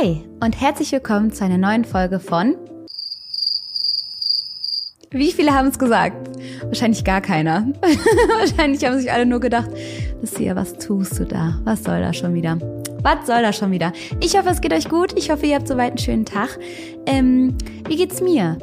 [0.00, 2.54] Hi und herzlich willkommen zu einer neuen Folge von
[5.10, 6.30] Wie viele haben es gesagt?
[6.64, 7.66] Wahrscheinlich gar keiner.
[8.38, 9.70] Wahrscheinlich haben sich alle nur gedacht,
[10.20, 11.58] Lucia, was tust du da?
[11.64, 12.58] Was soll das schon wieder?
[13.02, 13.92] Was soll das schon wieder?
[14.20, 15.12] Ich hoffe, es geht euch gut.
[15.18, 16.58] Ich hoffe, ihr habt soweit einen schönen Tag.
[17.06, 17.56] Ähm,
[17.86, 18.56] wie geht's mir?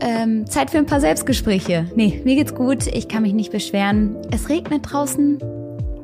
[0.00, 1.90] Ähm, Zeit für ein paar Selbstgespräche.
[1.94, 2.86] Nee, mir geht's gut.
[2.86, 4.16] Ich kann mich nicht beschweren.
[4.30, 5.59] Es regnet draußen.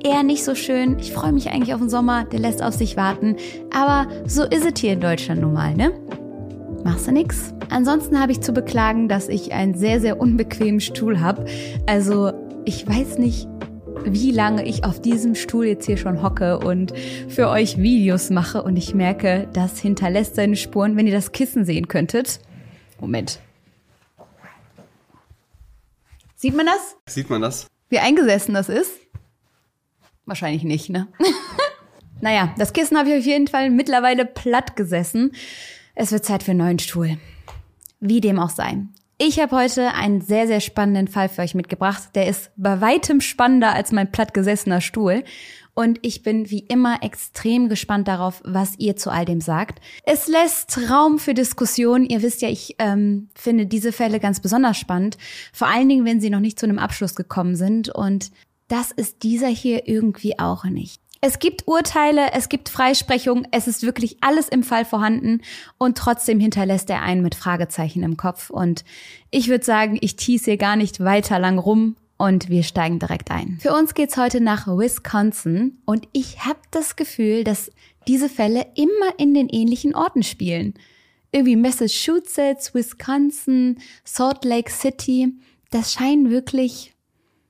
[0.06, 1.00] Eher nicht so schön.
[1.00, 2.26] Ich freue mich eigentlich auf den Sommer.
[2.26, 3.34] Der lässt auf sich warten.
[3.74, 5.98] Aber so ist es hier in Deutschland nun mal, ne?
[6.84, 7.52] Machst du nix?
[7.70, 11.46] Ansonsten habe ich zu beklagen, dass ich einen sehr, sehr unbequemen Stuhl habe.
[11.86, 12.32] Also,
[12.64, 13.48] ich weiß nicht,
[14.04, 16.92] wie lange ich auf diesem Stuhl jetzt hier schon hocke und
[17.26, 21.64] für euch Videos mache und ich merke, das hinterlässt seine Spuren, wenn ihr das Kissen
[21.64, 22.38] sehen könntet.
[23.00, 23.40] Moment.
[26.36, 26.96] Sieht man das?
[27.12, 27.66] Sieht man das?
[27.88, 28.92] Wie eingesessen das ist?
[30.26, 31.06] Wahrscheinlich nicht, ne?
[32.20, 35.32] naja, das Kissen habe ich auf jeden Fall mittlerweile platt gesessen.
[35.94, 37.18] Es wird Zeit für einen neuen Stuhl.
[38.00, 38.78] Wie dem auch sei.
[39.18, 42.10] Ich habe heute einen sehr, sehr spannenden Fall für euch mitgebracht.
[42.14, 45.24] Der ist bei weitem spannender als mein plattgesessener Stuhl.
[45.72, 49.80] Und ich bin wie immer extrem gespannt darauf, was ihr zu all dem sagt.
[50.04, 52.04] Es lässt Raum für Diskussion.
[52.04, 55.18] Ihr wisst ja, ich ähm, finde diese Fälle ganz besonders spannend.
[55.52, 57.90] Vor allen Dingen, wenn sie noch nicht zu einem Abschluss gekommen sind.
[57.90, 58.30] Und
[58.68, 61.00] das ist dieser hier irgendwie auch nicht.
[61.20, 65.40] Es gibt Urteile, es gibt Freisprechung, es ist wirklich alles im Fall vorhanden
[65.78, 68.50] und trotzdem hinterlässt er einen mit Fragezeichen im Kopf.
[68.50, 68.84] Und
[69.30, 73.30] ich würde sagen, ich tease hier gar nicht weiter lang rum und wir steigen direkt
[73.30, 73.58] ein.
[73.60, 77.70] Für uns geht's heute nach Wisconsin und ich habe das Gefühl, dass
[78.06, 80.74] diese Fälle immer in den ähnlichen Orten spielen.
[81.32, 85.34] Irgendwie Massachusetts, Wisconsin, Salt Lake City,
[85.70, 86.95] das scheinen wirklich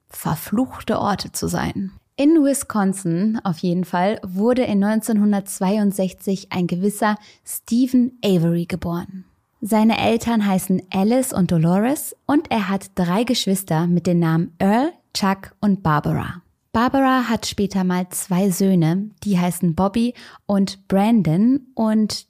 [0.08, 1.92] verfluchte Orte zu sein.
[2.16, 9.24] In Wisconsin auf jeden Fall wurde in 1962 ein gewisser Stephen Avery geboren.
[9.60, 14.92] Seine Eltern heißen Alice und Dolores und er hat drei Geschwister mit den Namen Earl,
[15.12, 16.42] Chuck und Barbara.
[16.72, 20.14] Barbara hat später mal zwei Söhne, die heißen Bobby
[20.44, 22.26] und Brandon und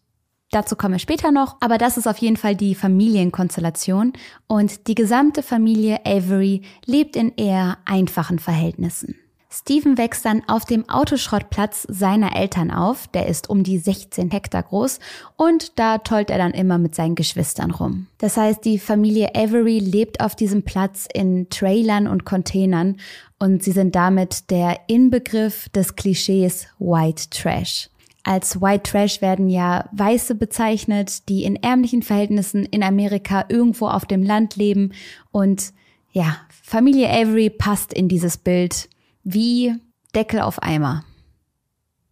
[0.57, 4.15] dazu kommen wir später noch, aber das ist auf jeden Fall die Familienkonstellation
[4.47, 9.17] und die gesamte Familie Avery lebt in eher einfachen Verhältnissen.
[9.51, 14.63] Steven wächst dann auf dem Autoschrottplatz seiner Eltern auf, der ist um die 16 Hektar
[14.63, 14.99] groß
[15.37, 18.07] und da tollt er dann immer mit seinen Geschwistern rum.
[18.19, 22.97] Das heißt, die Familie Avery lebt auf diesem Platz in Trailern und Containern
[23.39, 27.89] und sie sind damit der Inbegriff des Klischees White Trash.
[28.27, 34.05] Als White Trash werden ja Weiße bezeichnet, die in ärmlichen Verhältnissen in Amerika irgendwo auf
[34.05, 34.93] dem Land leben
[35.31, 35.73] und
[36.11, 38.89] ja, Familie Avery passt in dieses Bild
[39.23, 39.77] wie
[40.17, 41.05] Deckel auf Eimer.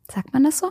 [0.09, 0.71] Sagt man das so?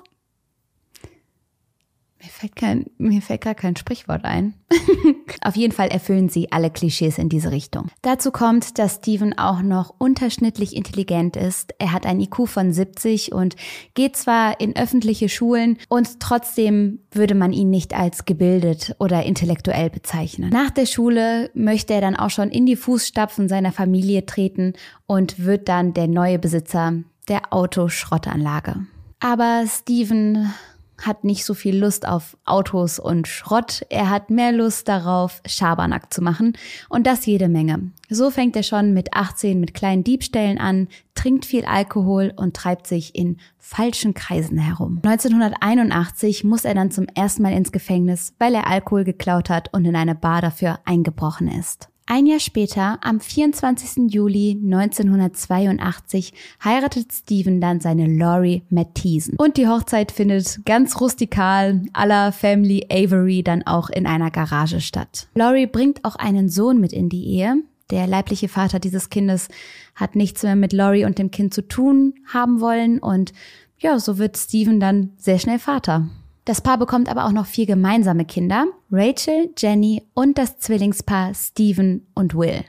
[2.24, 4.54] Mir fällt kein, mir fällt gerade kein Sprichwort ein.
[5.42, 7.90] Auf jeden Fall erfüllen sie alle Klischees in diese Richtung.
[8.02, 11.76] Dazu kommt, dass Steven auch noch unterschnittlich intelligent ist.
[11.80, 13.58] Er hat ein IQ von 70 und
[13.94, 19.90] geht zwar in öffentliche Schulen und trotzdem würde man ihn nicht als gebildet oder intellektuell
[19.90, 20.50] bezeichnen.
[20.50, 24.76] Nach der Schule möchte er dann auch schon in die Fußstapfen seiner Familie treten
[25.08, 26.94] und wird dann der neue Besitzer
[27.28, 28.88] der Autoschrottanlage.
[29.20, 30.54] Aber Steven
[31.02, 33.86] hat nicht so viel Lust auf Autos und Schrott.
[33.90, 36.58] Er hat mehr Lust darauf, Schabernack zu machen.
[36.90, 37.92] Und das jede Menge.
[38.10, 42.88] So fängt er schon mit 18 mit kleinen Diebstählen an, trinkt viel Alkohol und treibt
[42.88, 45.00] sich in falschen Kreisen herum.
[45.04, 49.86] 1981 muss er dann zum ersten Mal ins Gefängnis, weil er Alkohol geklaut hat und
[49.86, 51.90] in eine Bar dafür eingebrochen ist.
[52.06, 54.14] Ein Jahr später, am 24.
[54.14, 59.36] Juli 1982, heiratet Steven dann seine Laurie Matthiesen.
[59.38, 65.28] Und die Hochzeit findet ganz rustikal aller Family Avery dann auch in einer Garage statt.
[65.34, 67.64] Laurie bringt auch einen Sohn mit in die Ehe.
[67.90, 69.48] Der leibliche Vater dieses Kindes
[69.96, 73.32] hat nichts mehr mit Laurie und dem Kind zu tun haben wollen und
[73.80, 76.10] ja, so wird Steven dann sehr schnell Vater.
[76.46, 82.08] Das Paar bekommt aber auch noch vier gemeinsame Kinder, Rachel, Jenny und das Zwillingspaar Stephen
[82.16, 82.66] und Will.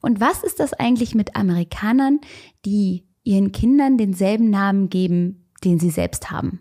[0.00, 2.20] Und was ist das eigentlich mit Amerikanern,
[2.66, 6.60] die ihren Kindern denselben Namen geben, den sie selbst haben?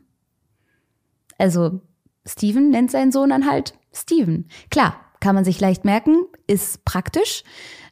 [1.38, 1.82] Also,
[2.26, 4.48] Stephen nennt seinen Sohn dann halt Stephen.
[4.70, 7.44] Klar, kann man sich leicht merken, ist praktisch,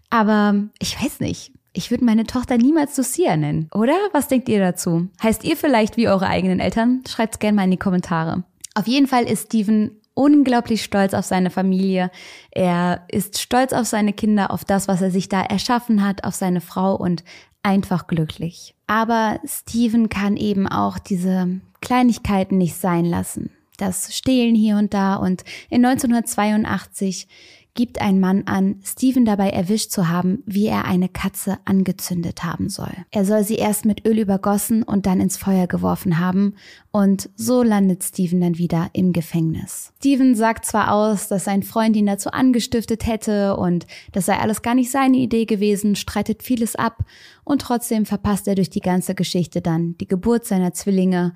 [0.10, 1.52] aber ich weiß nicht.
[1.74, 3.96] Ich würde meine Tochter niemals Lucia nennen, oder?
[4.12, 5.08] Was denkt ihr dazu?
[5.24, 7.02] Heißt ihr vielleicht wie eure eigenen Eltern?
[7.08, 8.44] Schreibt's gerne mal in die Kommentare.
[8.74, 12.12] Auf jeden Fall ist Steven unglaublich stolz auf seine Familie.
[12.52, 16.36] Er ist stolz auf seine Kinder, auf das, was er sich da erschaffen hat, auf
[16.36, 17.24] seine Frau und
[17.64, 18.76] einfach glücklich.
[18.88, 23.52] Aber Steven kann eben auch diese Kleinigkeiten nicht sein lassen.
[23.78, 27.28] das Stehlen hier und da und in 1982
[27.74, 32.70] gibt ein Mann an, Steven dabei erwischt zu haben, wie er eine Katze angezündet haben
[32.70, 32.92] soll.
[33.12, 36.56] Er soll sie erst mit Öl übergossen und dann ins Feuer geworfen haben
[36.92, 39.94] und so landet Steven dann wieder im Gefängnis.
[40.00, 44.62] Steven sagt zwar aus, dass sein Freund ihn dazu angestiftet hätte und das sei alles
[44.62, 47.06] gar nicht seine Idee gewesen, streitet vieles ab
[47.46, 51.34] und trotzdem verpasst er durch die ganze Geschichte dann die Geburt seiner Zwillinge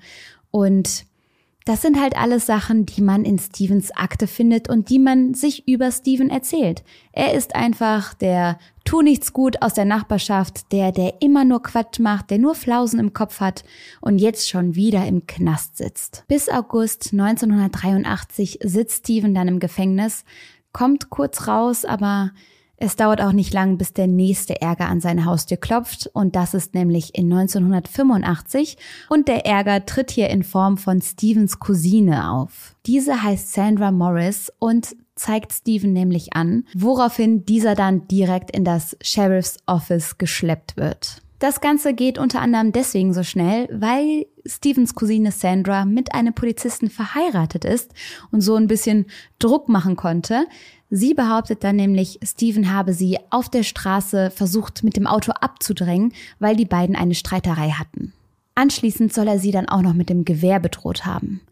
[0.50, 1.06] und
[1.66, 5.66] das sind halt alles Sachen, die man in Stevens Akte findet und die man sich
[5.66, 6.84] über Steven erzählt.
[7.10, 11.98] Er ist einfach der tu nichts gut aus der Nachbarschaft, der, der immer nur Quatsch
[11.98, 13.64] macht, der nur Flausen im Kopf hat
[14.00, 16.22] und jetzt schon wieder im Knast sitzt.
[16.28, 20.24] Bis August 1983 sitzt Steven dann im Gefängnis,
[20.72, 22.30] kommt kurz raus, aber
[22.78, 26.52] es dauert auch nicht lang, bis der nächste Ärger an seine Haustür klopft und das
[26.52, 28.76] ist nämlich in 1985
[29.08, 32.74] und der Ärger tritt hier in Form von Stevens Cousine auf.
[32.84, 38.96] Diese heißt Sandra Morris und zeigt Steven nämlich an, woraufhin dieser dann direkt in das
[39.00, 41.22] Sheriff's Office geschleppt wird.
[41.38, 46.88] Das Ganze geht unter anderem deswegen so schnell, weil Stevens Cousine Sandra mit einem Polizisten
[46.88, 47.92] verheiratet ist
[48.30, 49.06] und so ein bisschen
[49.38, 50.46] Druck machen konnte.
[50.90, 56.12] Sie behauptet dann nämlich, Steven habe sie auf der Straße versucht mit dem Auto abzudrängen,
[56.38, 58.12] weil die beiden eine Streiterei hatten.
[58.54, 61.42] Anschließend soll er sie dann auch noch mit dem Gewehr bedroht haben.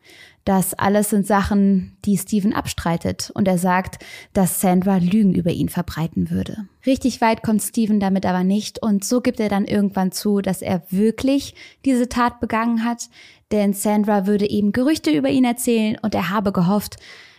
[0.44, 4.04] Das alles sind Sachen, die Steven abstreitet und er sagt,
[4.34, 6.69] dass Sandra Lügen über ihn verbreiten würde.
[6.84, 10.60] Richtig weit kommt Steven damit aber nicht und so gibt er dann irgendwann zu, dass
[10.60, 11.54] er wirklich
[11.86, 13.08] diese Tat begangen hat,
[13.52, 16.96] denn Sandra würde eben Gerüchte über ihn erzählen und er habe gehofft,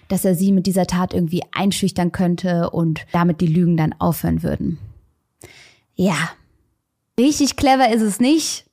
[0.08, 4.44] dass er sie mit dieser Tat irgendwie einschüchtern könnte und damit die Lügen dann aufhören
[4.44, 4.78] würden.
[5.96, 6.32] Ja,
[7.20, 8.66] richtig clever ist es nicht,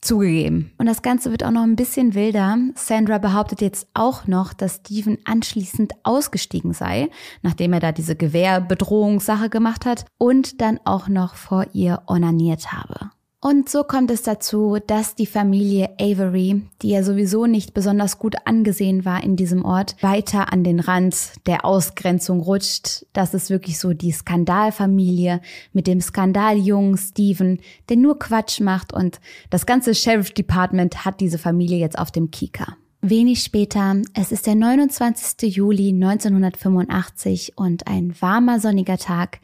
[0.00, 0.72] zugegeben.
[0.78, 2.56] Und das Ganze wird auch noch ein bisschen wilder.
[2.74, 7.10] Sandra behauptet jetzt auch noch, dass Steven anschließend ausgestiegen sei,
[7.42, 13.10] nachdem er da diese Gewehrbedrohungssache gemacht hat und dann auch noch vor ihr onaniert habe.
[13.42, 18.34] Und so kommt es dazu, dass die Familie Avery, die ja sowieso nicht besonders gut
[18.44, 21.16] angesehen war in diesem Ort, weiter an den Rand
[21.46, 23.06] der Ausgrenzung rutscht.
[23.14, 25.40] Das ist wirklich so die Skandalfamilie
[25.72, 31.38] mit dem Skandaljungen Steven, der nur Quatsch macht und das ganze Sheriff Department hat diese
[31.38, 32.76] Familie jetzt auf dem Kieker.
[33.02, 35.56] Wenig später, es ist der 29.
[35.56, 39.40] Juli 1985 und ein warmer sonniger Tag,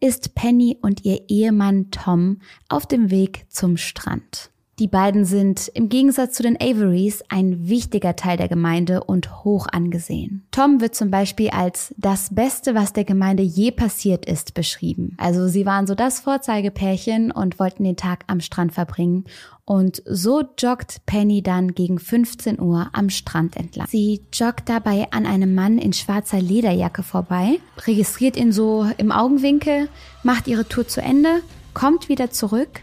[0.00, 4.50] ist Penny und ihr Ehemann Tom auf dem Weg zum Strand.
[4.80, 9.66] Die beiden sind im Gegensatz zu den Averys ein wichtiger Teil der Gemeinde und hoch
[9.70, 10.46] angesehen.
[10.52, 15.14] Tom wird zum Beispiel als das Beste, was der Gemeinde je passiert ist, beschrieben.
[15.18, 19.26] Also sie waren so das Vorzeigepärchen und wollten den Tag am Strand verbringen.
[19.66, 23.86] Und so joggt Penny dann gegen 15 Uhr am Strand entlang.
[23.86, 29.90] Sie joggt dabei an einem Mann in schwarzer Lederjacke vorbei, registriert ihn so im Augenwinkel,
[30.22, 31.42] macht ihre Tour zu Ende,
[31.74, 32.80] kommt wieder zurück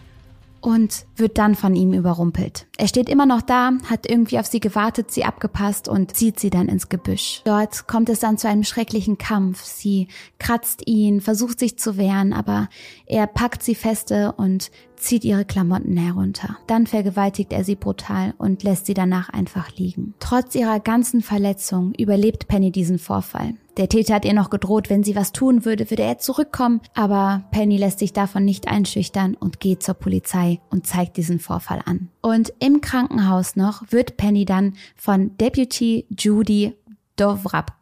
[0.61, 2.67] und wird dann von ihm überrumpelt.
[2.77, 6.49] Er steht immer noch da, hat irgendwie auf sie gewartet, sie abgepasst und zieht sie
[6.49, 7.41] dann ins Gebüsch.
[7.45, 9.63] Dort kommt es dann zu einem schrecklichen Kampf.
[9.63, 10.07] Sie
[10.39, 12.69] kratzt ihn, versucht sich zu wehren, aber
[13.05, 16.57] er packt sie feste und zieht ihre Klamotten herunter.
[16.67, 20.15] Dann vergewaltigt er sie brutal und lässt sie danach einfach liegen.
[20.19, 23.53] Trotz ihrer ganzen Verletzung überlebt Penny diesen Vorfall.
[23.77, 27.43] Der Täter hat ihr noch gedroht, wenn sie was tun würde, würde er zurückkommen, aber
[27.51, 32.09] Penny lässt sich davon nicht einschüchtern und geht zur Polizei und zeigt diesen Vorfall an.
[32.21, 36.73] Und im Krankenhaus noch wird Penny dann von Deputy Judy
[37.15, 37.73] Dovrak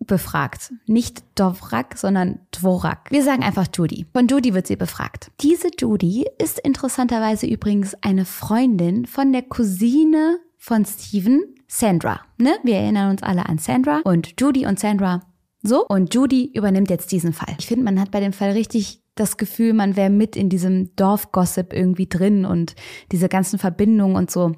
[0.00, 0.72] befragt.
[0.86, 3.10] Nicht Dovrak, sondern Dvorak.
[3.10, 4.06] Wir sagen einfach Judy.
[4.12, 5.30] Von Judy wird sie befragt.
[5.40, 12.20] Diese Judy ist interessanterweise übrigens eine Freundin von der Cousine von Steven, Sandra.
[12.38, 12.56] Ne?
[12.64, 15.22] Wir erinnern uns alle an Sandra und Judy und Sandra
[15.62, 17.54] so, und Judy übernimmt jetzt diesen Fall.
[17.58, 20.94] Ich finde, man hat bei dem Fall richtig das Gefühl, man wäre mit in diesem
[20.96, 22.74] Dorfgossip irgendwie drin und
[23.12, 24.52] diese ganzen Verbindungen und so.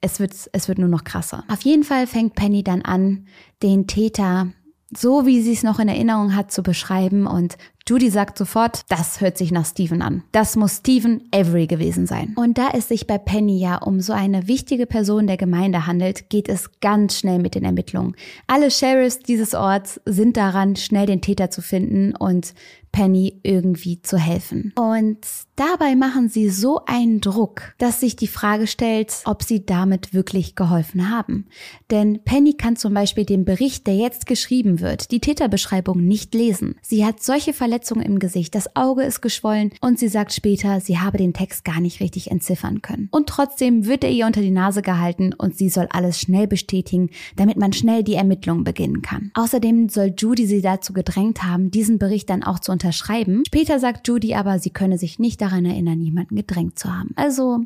[0.00, 1.44] Es wird, es wird nur noch krasser.
[1.48, 3.26] Auf jeden Fall fängt Penny dann an,
[3.62, 4.52] den Täter
[4.96, 7.26] so wie sie es noch in Erinnerung hat, zu beschreiben.
[7.26, 7.58] Und
[7.88, 10.22] Judy sagt sofort, das hört sich nach Steven an.
[10.30, 12.34] Das muss Steven Avery gewesen sein.
[12.36, 16.28] Und da es sich bei Penny ja um so eine wichtige Person der Gemeinde handelt,
[16.28, 18.14] geht es ganz schnell mit den Ermittlungen.
[18.46, 22.52] Alle Sheriffs dieses Orts sind daran, schnell den Täter zu finden und
[22.92, 24.72] Penny irgendwie zu helfen.
[24.76, 25.18] Und
[25.56, 30.54] dabei machen sie so einen Druck, dass sich die Frage stellt, ob sie damit wirklich
[30.54, 31.46] geholfen haben.
[31.90, 36.76] Denn Penny kann zum Beispiel den Bericht, der jetzt geschrieben wird, die Täterbeschreibung nicht lesen.
[36.82, 40.80] Sie hat solche Verletzungen Verletzungen im Gesicht, das Auge ist geschwollen und sie sagt später,
[40.80, 43.08] sie habe den Text gar nicht richtig entziffern können.
[43.12, 47.10] Und trotzdem wird er ihr unter die Nase gehalten und sie soll alles schnell bestätigen,
[47.36, 49.30] damit man schnell die Ermittlungen beginnen kann.
[49.34, 53.44] Außerdem soll Judy sie dazu gedrängt haben, diesen Bericht dann auch zu unterschreiben.
[53.46, 57.12] Später sagt Judy aber, sie könne sich nicht daran erinnern, jemanden gedrängt zu haben.
[57.14, 57.60] Also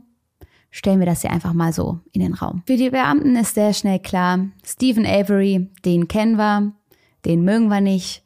[0.71, 2.63] stellen wir das hier einfach mal so in den Raum.
[2.67, 6.73] Für die Beamten ist sehr schnell klar, Stephen Avery, den kennen wir,
[7.25, 8.23] den mögen wir nicht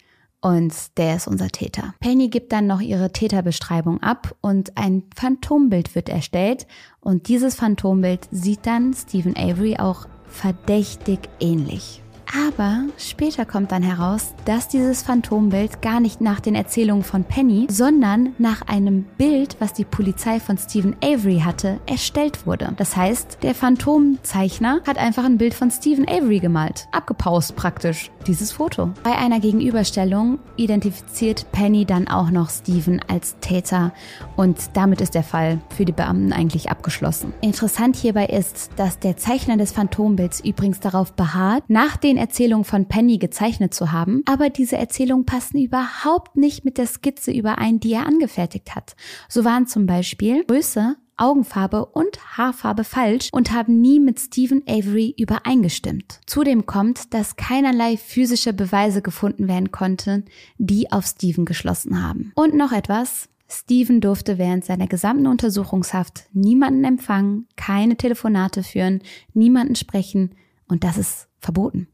[0.46, 1.92] und der ist unser Täter.
[1.98, 6.68] Penny gibt dann noch ihre Täterbeschreibung ab und ein Phantombild wird erstellt
[7.00, 12.00] und dieses Phantombild sieht dann Stephen Avery auch verdächtig ähnlich.
[12.44, 17.66] Aber später kommt dann heraus, dass dieses Phantombild gar nicht nach den Erzählungen von Penny,
[17.70, 22.74] sondern nach einem Bild, was die Polizei von Stephen Avery hatte, erstellt wurde.
[22.76, 26.88] Das heißt, der Phantomzeichner hat einfach ein Bild von Stephen Avery gemalt.
[26.92, 28.90] Abgepaust praktisch, dieses Foto.
[29.02, 33.92] Bei einer Gegenüberstellung identifiziert Penny dann auch noch Stephen als Täter
[34.36, 37.32] und damit ist der Fall für die Beamten eigentlich abgeschlossen.
[37.40, 42.88] Interessant hierbei ist, dass der Zeichner des Phantombilds übrigens darauf beharrt, nach den Erzählungen von
[42.88, 47.92] Penny gezeichnet zu haben, aber diese Erzählungen passen überhaupt nicht mit der Skizze überein, die
[47.92, 48.96] er angefertigt hat.
[49.28, 55.14] So waren zum Beispiel Größe, Augenfarbe und Haarfarbe falsch und haben nie mit Stephen Avery
[55.16, 56.20] übereingestimmt.
[56.26, 60.24] Zudem kommt, dass keinerlei physische Beweise gefunden werden konnten,
[60.58, 62.32] die auf Stephen geschlossen haben.
[62.34, 63.28] Und noch etwas.
[63.48, 69.00] Stephen durfte während seiner gesamten Untersuchungshaft niemanden empfangen, keine Telefonate führen,
[69.32, 70.34] niemanden sprechen
[70.66, 71.86] und das ist verboten.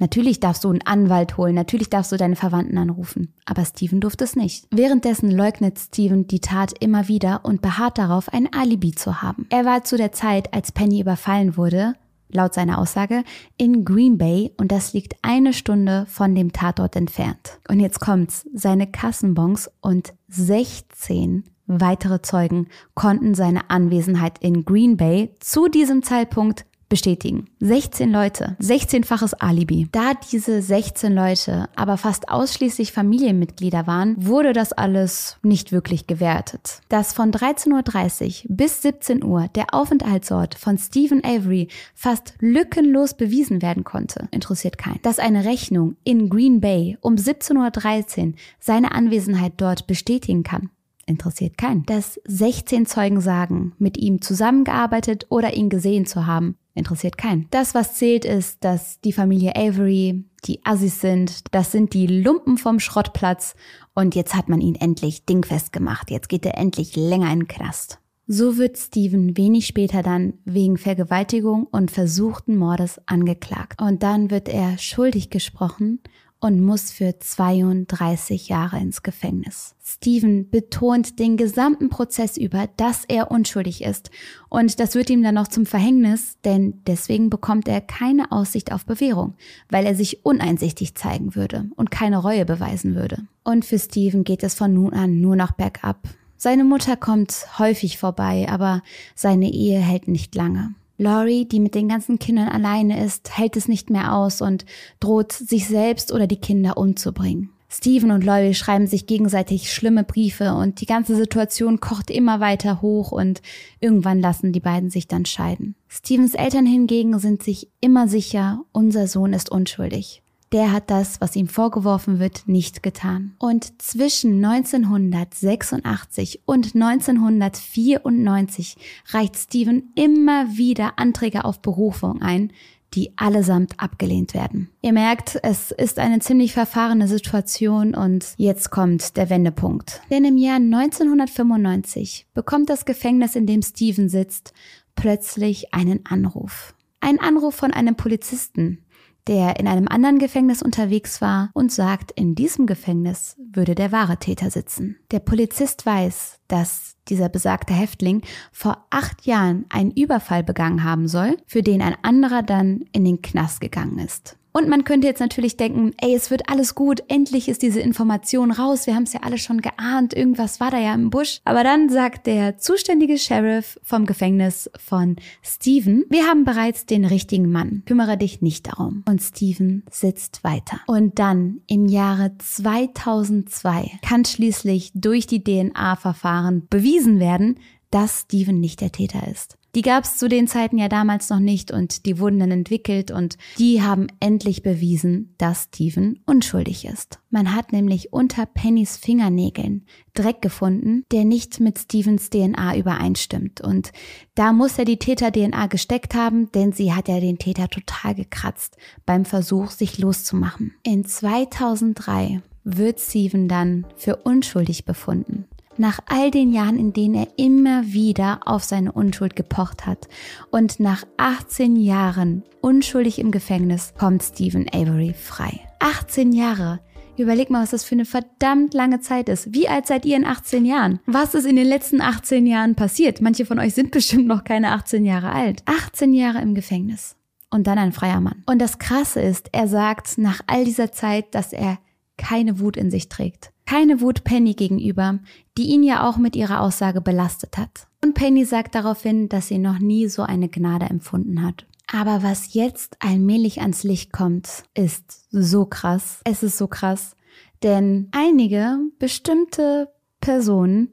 [0.00, 4.24] Natürlich darfst du einen Anwalt holen, natürlich darfst du deine Verwandten anrufen, aber Steven durfte
[4.24, 4.66] es nicht.
[4.70, 9.46] Währenddessen leugnet Steven die Tat immer wieder und beharrt darauf, ein Alibi zu haben.
[9.50, 11.94] Er war zu der Zeit, als Penny überfallen wurde,
[12.30, 13.24] laut seiner Aussage,
[13.58, 17.58] in Green Bay und das liegt eine Stunde von dem Tatort entfernt.
[17.68, 25.34] Und jetzt kommt's, seine Kassenbons und 16 weitere Zeugen konnten seine Anwesenheit in Green Bay
[25.40, 27.46] zu diesem Zeitpunkt bestätigen.
[27.60, 29.88] 16 Leute, 16-faches Alibi.
[29.92, 36.82] Da diese 16 Leute aber fast ausschließlich Familienmitglieder waren, wurde das alles nicht wirklich gewertet.
[36.90, 43.62] Dass von 13.30 Uhr bis 17 Uhr der Aufenthaltsort von Stephen Avery fast lückenlos bewiesen
[43.62, 45.00] werden konnte, interessiert keinen.
[45.02, 50.70] Dass eine Rechnung in Green Bay um 17.13 Uhr seine Anwesenheit dort bestätigen kann,
[51.06, 51.84] interessiert keinen.
[51.86, 57.46] Dass 16 Zeugen sagen, mit ihm zusammengearbeitet oder ihn gesehen zu haben, interessiert keinen.
[57.50, 62.56] Das, was zählt, ist, dass die Familie Avery die Assis sind, das sind die Lumpen
[62.56, 63.54] vom Schrottplatz
[63.94, 66.10] und jetzt hat man ihn endlich dingfest gemacht.
[66.10, 67.98] Jetzt geht er endlich länger in den Knast.
[68.32, 73.82] So wird Steven wenig später dann wegen Vergewaltigung und versuchten Mordes angeklagt.
[73.82, 75.98] Und dann wird er schuldig gesprochen
[76.40, 79.74] und muss für 32 Jahre ins Gefängnis.
[79.84, 84.10] Steven betont den gesamten Prozess über, dass er unschuldig ist.
[84.48, 88.86] Und das wird ihm dann noch zum Verhängnis, denn deswegen bekommt er keine Aussicht auf
[88.86, 89.34] Bewährung,
[89.68, 93.18] weil er sich uneinsichtig zeigen würde und keine Reue beweisen würde.
[93.44, 96.08] Und für Steven geht es von nun an nur noch bergab.
[96.38, 98.82] Seine Mutter kommt häufig vorbei, aber
[99.14, 100.74] seine Ehe hält nicht lange.
[101.00, 104.66] Laurie, die mit den ganzen Kindern alleine ist, hält es nicht mehr aus und
[105.00, 107.48] droht, sich selbst oder die Kinder umzubringen.
[107.70, 112.82] Steven und Laurie schreiben sich gegenseitig schlimme Briefe und die ganze Situation kocht immer weiter
[112.82, 113.40] hoch und
[113.80, 115.74] irgendwann lassen die beiden sich dann scheiden.
[115.88, 121.36] Stevens Eltern hingegen sind sich immer sicher, unser Sohn ist unschuldig der hat das, was
[121.36, 123.36] ihm vorgeworfen wird, nicht getan.
[123.38, 128.76] Und zwischen 1986 und 1994
[129.12, 132.52] reicht Stephen immer wieder Anträge auf Berufung ein,
[132.94, 134.68] die allesamt abgelehnt werden.
[134.82, 140.00] Ihr merkt, es ist eine ziemlich verfahrene Situation und jetzt kommt der Wendepunkt.
[140.10, 144.52] Denn im Jahr 1995 bekommt das Gefängnis, in dem Steven sitzt,
[144.96, 146.74] plötzlich einen Anruf.
[147.00, 148.84] Ein Anruf von einem Polizisten,
[149.26, 154.16] der in einem anderen Gefängnis unterwegs war und sagt, in diesem Gefängnis würde der wahre
[154.16, 154.96] Täter sitzen.
[155.10, 158.22] Der Polizist weiß, dass dieser besagte Häftling
[158.52, 163.22] vor acht Jahren einen Überfall begangen haben soll, für den ein anderer dann in den
[163.22, 164.36] Knast gegangen ist.
[164.52, 168.50] Und man könnte jetzt natürlich denken, ey, es wird alles gut, endlich ist diese Information
[168.50, 171.40] raus, wir haben es ja alle schon geahnt, irgendwas war da ja im Busch.
[171.44, 177.50] Aber dann sagt der zuständige Sheriff vom Gefängnis von Steven, wir haben bereits den richtigen
[177.50, 179.04] Mann, kümmere dich nicht darum.
[179.08, 180.80] Und Steven sitzt weiter.
[180.86, 187.58] Und dann im Jahre 2002 kann schließlich durch die DNA-Verfahren bewiesen werden,
[187.90, 189.59] dass Steven nicht der Täter ist.
[189.74, 193.12] Die gab es zu den Zeiten ja damals noch nicht und die wurden dann entwickelt
[193.12, 197.20] und die haben endlich bewiesen, dass Steven unschuldig ist.
[197.30, 203.60] Man hat nämlich unter Pennys Fingernägeln Dreck gefunden, der nicht mit Stevens DNA übereinstimmt.
[203.60, 203.92] Und
[204.34, 208.76] da muss er die Täter-DNA gesteckt haben, denn sie hat ja den Täter total gekratzt
[209.06, 210.74] beim Versuch, sich loszumachen.
[210.82, 215.46] In 2003 wird Steven dann für unschuldig befunden
[215.80, 220.08] nach all den Jahren, in denen er immer wieder auf seine Unschuld gepocht hat.
[220.50, 225.60] Und nach 18 Jahren unschuldig im Gefängnis kommt Stephen Avery frei.
[225.80, 226.80] 18 Jahre.
[227.16, 229.52] Überleg mal, was das für eine verdammt lange Zeit ist.
[229.52, 231.00] Wie alt seid ihr in 18 Jahren?
[231.06, 233.20] Was ist in den letzten 18 Jahren passiert?
[233.20, 235.62] Manche von euch sind bestimmt noch keine 18 Jahre alt.
[235.66, 237.16] 18 Jahre im Gefängnis.
[237.50, 238.44] Und dann ein freier Mann.
[238.46, 241.78] Und das Krasse ist, er sagt nach all dieser Zeit, dass er
[242.16, 243.50] keine Wut in sich trägt.
[243.70, 245.20] Keine Wut Penny gegenüber,
[245.56, 247.86] die ihn ja auch mit ihrer Aussage belastet hat.
[248.02, 251.66] Und Penny sagt daraufhin, dass sie noch nie so eine Gnade empfunden hat.
[251.86, 256.20] Aber was jetzt allmählich ans Licht kommt, ist so krass.
[256.24, 257.14] Es ist so krass.
[257.62, 259.88] Denn einige bestimmte
[260.20, 260.90] Personen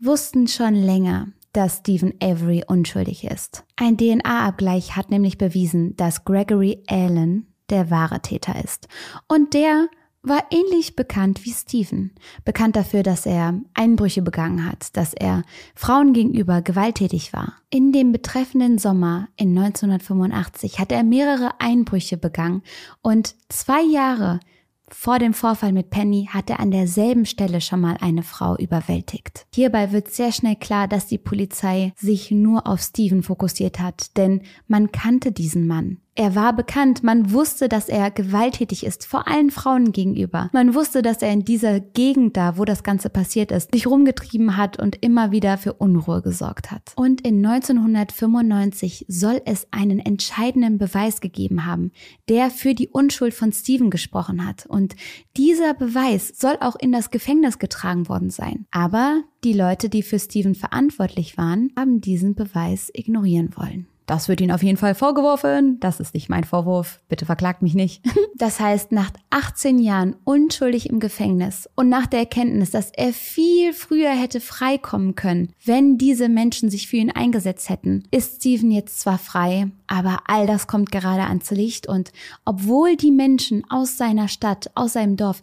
[0.00, 3.64] wussten schon länger, dass Stephen Avery unschuldig ist.
[3.76, 8.88] Ein DNA-Abgleich hat nämlich bewiesen, dass Gregory Allen der wahre Täter ist.
[9.28, 9.88] Und der
[10.24, 12.12] war ähnlich bekannt wie Stephen.
[12.44, 15.42] Bekannt dafür, dass er Einbrüche begangen hat, dass er
[15.74, 17.54] Frauen gegenüber gewalttätig war.
[17.70, 22.62] In dem betreffenden Sommer in 1985 hat er mehrere Einbrüche begangen
[23.02, 24.40] und zwei Jahre
[24.88, 29.46] vor dem Vorfall mit Penny hat er an derselben Stelle schon mal eine Frau überwältigt.
[29.54, 34.42] Hierbei wird sehr schnell klar, dass die Polizei sich nur auf Steven fokussiert hat, denn
[34.68, 35.98] man kannte diesen Mann.
[36.16, 40.48] Er war bekannt, man wusste, dass er gewalttätig ist, vor allen Frauen gegenüber.
[40.52, 44.56] Man wusste, dass er in dieser Gegend da, wo das Ganze passiert ist, sich rumgetrieben
[44.56, 46.92] hat und immer wieder für Unruhe gesorgt hat.
[46.94, 51.90] Und in 1995 soll es einen entscheidenden Beweis gegeben haben,
[52.28, 54.66] der für die Unschuld von Steven gesprochen hat.
[54.66, 54.94] Und
[55.36, 58.66] dieser Beweis soll auch in das Gefängnis getragen worden sein.
[58.70, 63.88] Aber die Leute, die für Steven verantwortlich waren, haben diesen Beweis ignorieren wollen.
[64.06, 65.80] Das wird Ihnen auf jeden Fall vorgeworfen.
[65.80, 67.00] Das ist nicht mein Vorwurf.
[67.08, 68.02] Bitte verklagt mich nicht.
[68.36, 73.72] Das heißt, nach 18 Jahren unschuldig im Gefängnis und nach der Erkenntnis, dass er viel
[73.72, 78.98] früher hätte freikommen können, wenn diese Menschen sich für ihn eingesetzt hätten, ist Steven jetzt
[78.98, 82.10] zwar frei, aber all das kommt gerade ans Licht und
[82.44, 85.40] obwohl die Menschen aus seiner Stadt, aus seinem Dorf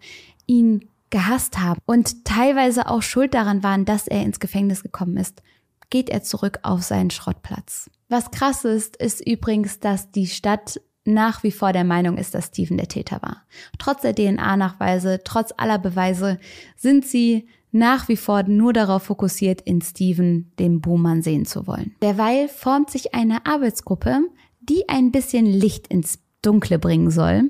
[0.47, 5.41] ihn gehasst haben und teilweise auch schuld daran waren, dass er ins Gefängnis gekommen ist,
[5.89, 7.89] geht er zurück auf seinen Schrottplatz.
[8.11, 12.47] Was krass ist, ist übrigens, dass die Stadt nach wie vor der Meinung ist, dass
[12.47, 13.43] Steven der Täter war.
[13.79, 16.37] Trotz der DNA-Nachweise, trotz aller Beweise
[16.75, 21.95] sind sie nach wie vor nur darauf fokussiert, in Steven den Buhmann sehen zu wollen.
[22.01, 24.19] Derweil formt sich eine Arbeitsgruppe,
[24.59, 27.49] die ein bisschen Licht ins Dunkle bringen soll.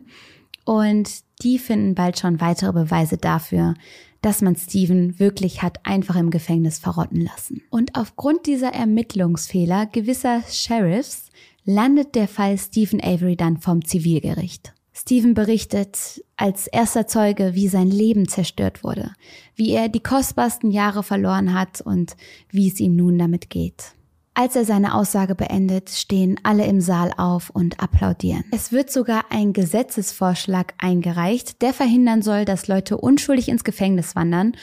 [0.64, 1.10] Und
[1.42, 3.74] die finden bald schon weitere Beweise dafür,
[4.22, 7.62] dass man Steven wirklich hat einfach im Gefängnis verrotten lassen.
[7.70, 11.30] Und aufgrund dieser Ermittlungsfehler gewisser Sheriffs
[11.66, 14.74] landet der Fall Stephen Avery dann vom Zivilgericht.
[14.94, 19.12] Stephen berichtet als erster Zeuge, wie sein Leben zerstört wurde,
[19.56, 22.16] wie er die kostbarsten Jahre verloren hat und
[22.50, 23.96] wie es ihm nun damit geht.
[24.34, 28.46] Als er seine Aussage beendet, stehen alle im Saal auf und applaudieren.
[28.52, 34.54] Es wird sogar ein Gesetzesvorschlag eingereicht, der verhindern soll, dass Leute unschuldig ins Gefängnis wandern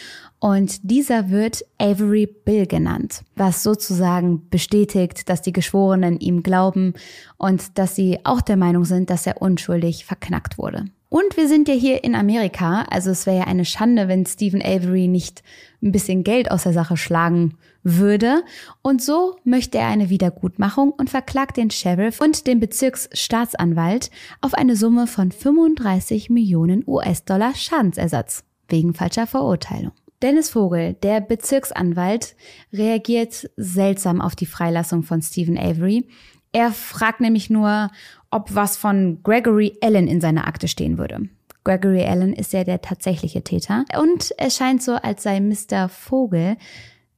[0.41, 6.95] und dieser wird Avery Bill genannt, was sozusagen bestätigt, dass die Geschworenen ihm glauben
[7.37, 10.87] und dass sie auch der Meinung sind, dass er unschuldig verknackt wurde.
[11.11, 14.63] Und wir sind ja hier in Amerika, also es wäre ja eine Schande, wenn Stephen
[14.63, 15.43] Avery nicht
[15.83, 18.43] ein bisschen Geld aus der Sache schlagen würde.
[18.83, 24.11] Und so möchte er eine Wiedergutmachung und verklagt den Sheriff und den Bezirksstaatsanwalt
[24.41, 29.93] auf eine Summe von 35 Millionen US-Dollar Schadensersatz wegen falscher Verurteilung.
[30.21, 32.35] Dennis Vogel, der Bezirksanwalt,
[32.73, 36.09] reagiert seltsam auf die Freilassung von Stephen Avery.
[36.53, 37.91] Er fragt nämlich nur,
[38.31, 41.29] ob was von Gregory Allen in seiner Akte stehen würde.
[41.65, 43.85] Gregory Allen ist ja der tatsächliche Täter.
[43.99, 45.89] Und es scheint so, als sei Mr.
[45.89, 46.57] Vogel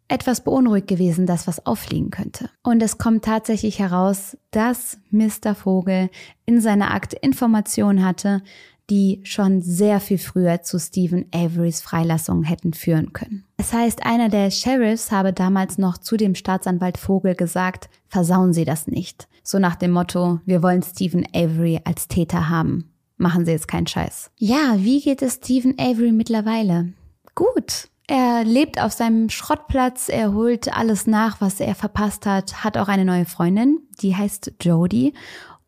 [0.09, 2.51] etwas beunruhigt gewesen, dass was auffliegen könnte.
[2.63, 5.55] Und es kommt tatsächlich heraus, dass Mr.
[5.55, 6.11] Vogel
[6.47, 8.43] in seiner Akte Informationen hatte,
[8.91, 13.45] die schon sehr viel früher zu Stephen Averys Freilassung hätten führen können.
[13.57, 18.65] Es heißt, einer der Sheriffs habe damals noch zu dem Staatsanwalt Vogel gesagt, versauen Sie
[18.65, 19.29] das nicht.
[19.45, 22.91] So nach dem Motto, wir wollen Stephen Avery als Täter haben.
[23.21, 24.31] Machen Sie jetzt keinen Scheiß.
[24.39, 26.95] Ja, wie geht es Stephen Avery mittlerweile?
[27.35, 27.91] Gut.
[28.07, 32.89] Er lebt auf seinem Schrottplatz, er holt alles nach, was er verpasst hat, hat auch
[32.89, 35.13] eine neue Freundin, die heißt Jodie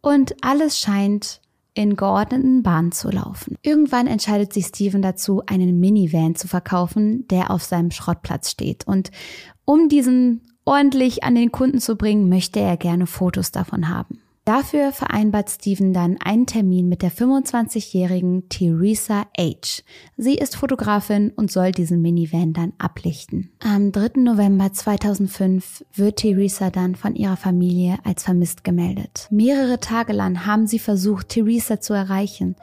[0.00, 1.42] und alles scheint
[1.74, 3.56] in geordneten Bahnen zu laufen.
[3.60, 8.86] Irgendwann entscheidet sich Steven dazu, einen Minivan zu verkaufen, der auf seinem Schrottplatz steht.
[8.86, 9.10] Und
[9.66, 14.21] um diesen ordentlich an den Kunden zu bringen, möchte er gerne Fotos davon haben.
[14.44, 19.82] Dafür vereinbart Steven dann einen Termin mit der 25-jährigen Theresa H.
[20.16, 23.52] Sie ist Fotografin und soll diesen Minivan dann ablichten.
[23.60, 24.20] Am 3.
[24.20, 29.28] November 2005 wird Theresa dann von ihrer Familie als vermisst gemeldet.
[29.30, 32.56] Mehrere Tage lang haben sie versucht, Theresa zu erreichen.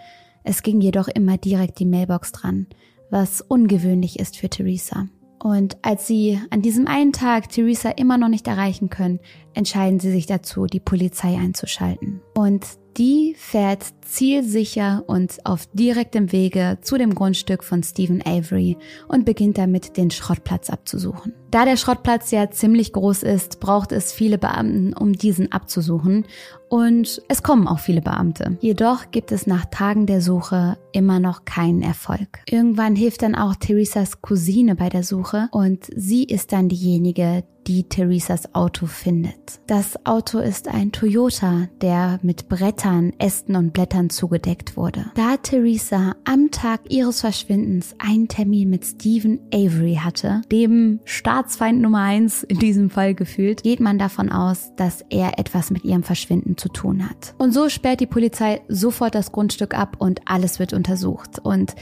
[0.43, 2.67] Es ging jedoch immer direkt die Mailbox dran,
[3.09, 5.07] was ungewöhnlich ist für Theresa.
[5.41, 9.19] Und als sie an diesem einen Tag Theresa immer noch nicht erreichen können,
[9.53, 12.21] entscheiden sie sich dazu, die Polizei einzuschalten.
[12.35, 12.65] Und
[12.97, 19.57] die fährt zielsicher und auf direktem Wege zu dem Grundstück von Stephen Avery und beginnt
[19.57, 21.33] damit, den Schrottplatz abzusuchen.
[21.49, 26.25] Da der Schrottplatz ja ziemlich groß ist, braucht es viele Beamten, um diesen abzusuchen.
[26.67, 28.57] Und es kommen auch viele Beamte.
[28.59, 32.39] Jedoch gibt es nach Tagen der Suche immer noch keinen Erfolg.
[32.49, 37.83] Irgendwann hilft dann auch Theresas Cousine bei der Suche und sie ist dann diejenige, die
[37.83, 39.61] Theresas Auto findet.
[39.67, 45.05] Das Auto ist ein Toyota, der mit Brettern, Ästen und Blättern zugedeckt wurde.
[45.13, 51.99] Da Theresa am Tag ihres Verschwindens einen Termin mit Stephen Avery hatte, dem Staatsfeind Nummer
[51.99, 56.57] eins in diesem Fall gefühlt, geht man davon aus, dass er etwas mit ihrem Verschwinden
[56.57, 57.35] zu tun hat.
[57.37, 61.37] Und so sperrt die Polizei sofort das Grundstück ab und alles wird untersucht.
[61.37, 61.75] Und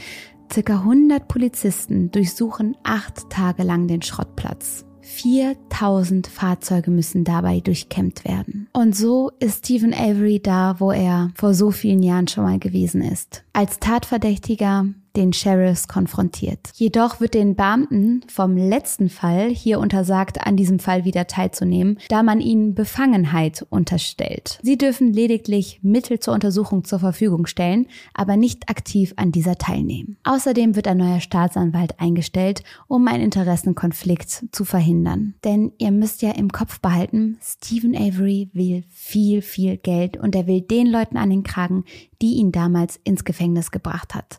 [0.52, 4.84] Circa 100 Polizisten durchsuchen acht Tage lang den Schrottplatz.
[5.08, 8.68] 4000 Fahrzeuge müssen dabei durchkämmt werden.
[8.72, 13.02] Und so ist Stephen Avery da, wo er vor so vielen Jahren schon mal gewesen
[13.02, 13.42] ist.
[13.52, 14.86] Als Tatverdächtiger
[15.18, 16.70] den Sheriffs konfrontiert.
[16.74, 22.22] Jedoch wird den Beamten vom letzten Fall hier untersagt, an diesem Fall wieder teilzunehmen, da
[22.22, 24.60] man ihnen Befangenheit unterstellt.
[24.62, 30.16] Sie dürfen lediglich Mittel zur Untersuchung zur Verfügung stellen, aber nicht aktiv an dieser teilnehmen.
[30.22, 35.34] Außerdem wird ein neuer Staatsanwalt eingestellt, um einen Interessenkonflikt zu verhindern.
[35.44, 40.46] Denn ihr müsst ja im Kopf behalten, Stephen Avery will viel, viel Geld und er
[40.46, 41.84] will den Leuten an den Kragen,
[42.22, 44.38] die ihn damals ins Gefängnis gebracht hat.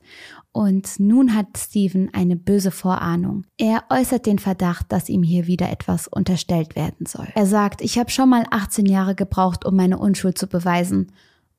[0.51, 3.45] Und nun hat Steven eine böse Vorahnung.
[3.57, 7.27] Er äußert den Verdacht, dass ihm hier wieder etwas unterstellt werden soll.
[7.35, 11.11] Er sagt, ich habe schon mal 18 Jahre gebraucht, um meine Unschuld zu beweisen.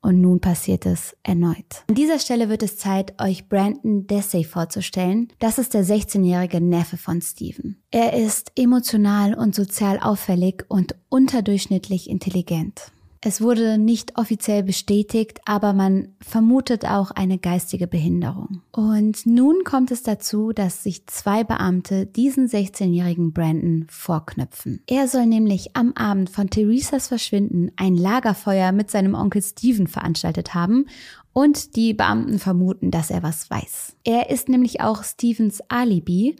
[0.02, 1.84] Und nun passiert es erneut.
[1.88, 5.28] An dieser Stelle wird es Zeit, euch Brandon Dessay vorzustellen.
[5.40, 7.82] Das ist der 16-jährige Neffe von Steven.
[7.90, 12.92] Er ist emotional und sozial auffällig und unterdurchschnittlich intelligent.
[13.22, 18.62] Es wurde nicht offiziell bestätigt, aber man vermutet auch eine geistige Behinderung.
[18.72, 24.82] Und nun kommt es dazu, dass sich zwei Beamte diesen 16-jährigen Brandon vorknöpfen.
[24.86, 30.54] Er soll nämlich am Abend von Theresas Verschwinden ein Lagerfeuer mit seinem Onkel Steven veranstaltet
[30.54, 30.86] haben
[31.34, 33.96] und die Beamten vermuten, dass er was weiß.
[34.02, 36.36] Er ist nämlich auch Stevens Alibi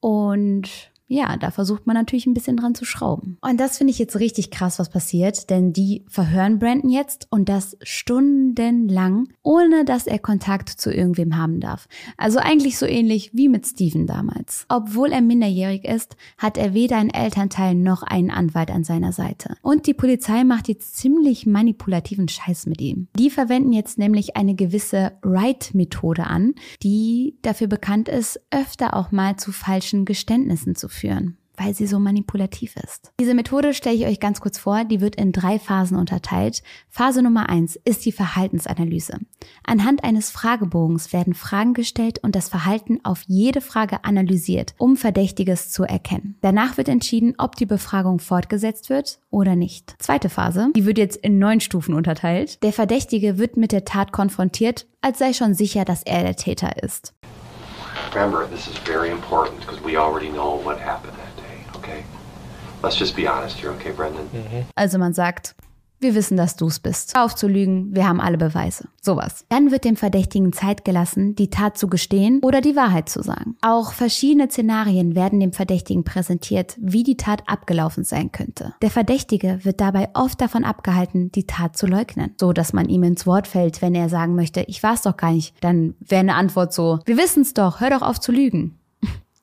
[0.00, 0.68] und
[1.06, 3.36] ja, da versucht man natürlich ein bisschen dran zu schrauben.
[3.42, 7.48] Und das finde ich jetzt richtig krass, was passiert, denn die verhören Brandon jetzt und
[7.48, 11.88] das stundenlang, ohne dass er Kontakt zu irgendwem haben darf.
[12.16, 14.64] Also eigentlich so ähnlich wie mit Steven damals.
[14.70, 19.56] Obwohl er minderjährig ist, hat er weder einen Elternteil noch einen Anwalt an seiner Seite.
[19.60, 23.08] Und die Polizei macht jetzt ziemlich manipulativen Scheiß mit ihm.
[23.18, 29.36] Die verwenden jetzt nämlich eine gewisse Write-Methode an, die dafür bekannt ist, öfter auch mal
[29.36, 31.03] zu falschen Geständnissen zu führen,
[31.56, 33.12] weil sie so manipulativ ist.
[33.20, 36.62] Diese Methode stelle ich euch ganz kurz vor, die wird in drei Phasen unterteilt.
[36.88, 39.18] Phase Nummer eins ist die Verhaltensanalyse.
[39.64, 45.70] Anhand eines Fragebogens werden Fragen gestellt und das Verhalten auf jede Frage analysiert, um Verdächtiges
[45.70, 46.36] zu erkennen.
[46.40, 49.94] Danach wird entschieden, ob die Befragung fortgesetzt wird oder nicht.
[49.98, 52.62] Zweite Phase, die wird jetzt in neun Stufen unterteilt.
[52.62, 56.82] Der Verdächtige wird mit der Tat konfrontiert, als sei schon sicher, dass er der Täter
[56.82, 57.14] ist.
[58.12, 62.04] Remember, this is very important because we already know what happened that day, okay?
[62.82, 64.28] Let's just be honest here, okay, Brendan?
[64.28, 64.64] Mhm.
[64.76, 65.54] Also man sagt,
[66.00, 67.16] wir wissen, dass du es bist.
[67.16, 68.88] Aufzulügen, wir haben alle Beweise.
[69.00, 69.46] Sowas.
[69.48, 73.56] Dann wird dem Verdächtigen Zeit gelassen, die Tat zu gestehen oder die Wahrheit zu sagen.
[73.62, 78.74] Auch verschiedene Szenarien werden dem Verdächtigen präsentiert, wie die Tat abgelaufen sein könnte.
[78.82, 83.02] Der Verdächtige wird dabei oft davon abgehalten, die Tat zu leugnen, so dass man ihm
[83.02, 85.54] ins Wort fällt, wenn er sagen möchte, ich war es doch gar nicht.
[85.62, 88.78] Dann wäre eine Antwort so, wir wissen es doch, hör doch auf zu lügen.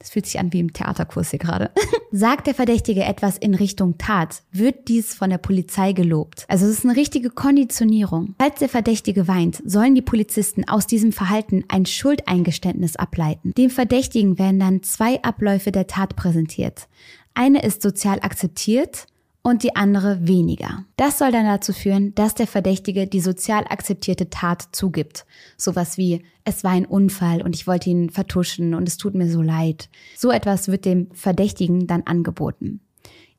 [0.02, 1.70] Das fühlt sich an wie im Theaterkurs hier gerade.
[2.12, 6.46] Sagt der Verdächtige etwas in Richtung Tat, wird dies von der Polizei gelobt.
[6.48, 8.34] Also es ist eine richtige Konditionierung.
[8.40, 13.54] Falls der Verdächtige weint, sollen die Polizisten aus diesem Verhalten ein Schuldeingeständnis ableiten.
[13.54, 16.88] Dem Verdächtigen werden dann zwei Abläufe der Tat präsentiert.
[17.36, 19.06] Eine ist sozial akzeptiert
[19.44, 20.86] und die andere weniger.
[20.98, 25.26] Das soll dann dazu führen, dass der Verdächtige die sozial akzeptierte Tat zugibt.
[25.58, 29.30] Sowas wie, es war ein Unfall und ich wollte ihn vertuschen und es tut mir
[29.30, 29.90] so leid.
[30.16, 32.82] So etwas wird dem Verdächtigen dann angeboten.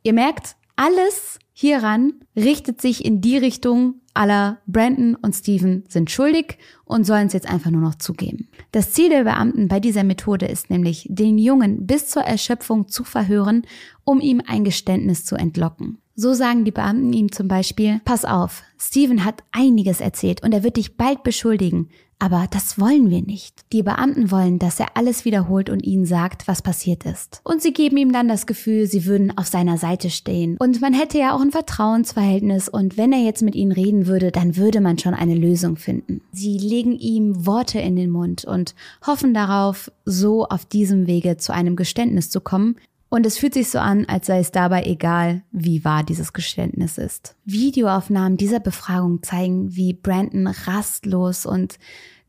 [0.03, 6.59] Ihr merkt, alles hieran richtet sich in die Richtung aller Brandon und Steven sind schuldig
[6.85, 8.49] und sollen es jetzt einfach nur noch zugeben.
[8.73, 13.05] Das Ziel der Beamten bei dieser Methode ist nämlich, den Jungen bis zur Erschöpfung zu
[13.05, 13.63] verhören,
[14.05, 16.02] um ihm ein Geständnis zu entlocken.
[16.15, 20.63] So sagen die Beamten ihm zum Beispiel, pass auf, Steven hat einiges erzählt und er
[20.63, 21.89] wird dich bald beschuldigen,
[22.23, 23.65] aber das wollen wir nicht.
[23.73, 27.41] Die Beamten wollen, dass er alles wiederholt und ihnen sagt, was passiert ist.
[27.43, 30.57] Und sie geben ihm dann das Gefühl, sie würden auf seiner Seite stehen.
[30.59, 34.31] Und man hätte ja auch ein Vertrauensverhältnis und wenn er jetzt mit ihnen reden würde,
[34.31, 36.21] dann würde man schon eine Lösung finden.
[36.31, 41.53] Sie legen ihm Worte in den Mund und hoffen darauf, so auf diesem Wege zu
[41.53, 42.77] einem Geständnis zu kommen,
[43.13, 46.97] und es fühlt sich so an, als sei es dabei egal, wie wahr dieses Geständnis
[46.97, 47.37] ist.
[47.45, 51.79] Videoaufnahmen dieser Befragung zeigen, wie Brandon rastlos und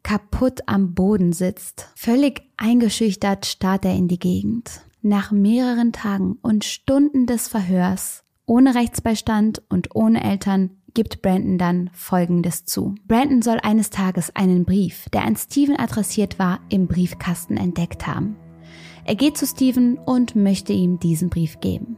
[0.04, 1.88] kaputt am Boden sitzt.
[1.96, 4.82] Völlig eingeschüchtert starrt er in die Gegend.
[5.02, 11.90] Nach mehreren Tagen und Stunden des Verhörs, ohne Rechtsbeistand und ohne Eltern, gibt Brandon dann
[11.94, 12.96] Folgendes zu.
[13.08, 18.36] Brandon soll eines Tages einen Brief, der an Steven adressiert war, im Briefkasten entdeckt haben.
[19.06, 21.98] Er geht zu Steven und möchte ihm diesen Brief geben.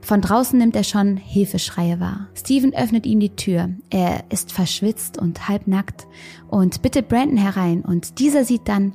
[0.00, 2.28] Von draußen nimmt er schon Hilfeschreie wahr.
[2.34, 3.70] Steven öffnet ihm die Tür.
[3.88, 6.06] Er ist verschwitzt und halbnackt
[6.48, 8.92] und bittet Brandon herein und dieser sieht dann,